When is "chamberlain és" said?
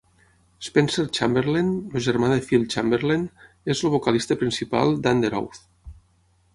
2.75-3.85